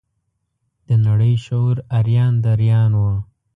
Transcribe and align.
د 0.87 0.89
نړۍ 1.05 1.33
شعور 1.45 1.77
اریان 1.99 2.33
دریان 2.45 2.91
و. 3.01 3.01